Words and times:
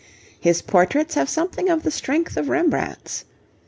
His 0.39 0.63
portraits 0.63 1.13
have 1.13 1.29
something 1.29 1.69
of 1.69 1.83
the 1.83 1.91
strength 1.91 2.35
of 2.35 2.49
Rembrandt's. 2.49 3.23